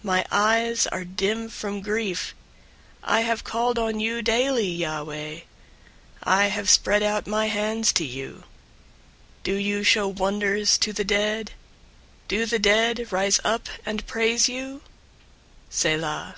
[0.00, 2.34] 088:009 My eyes are dim from grief.
[3.04, 5.42] I have called on you daily, Yahweh.
[6.24, 8.42] I have spread out my hands to you.
[9.44, 11.52] 088:010 Do you show wonders to the dead?
[12.26, 14.82] Do the dead rise up and praise you?
[15.68, 16.34] Selah.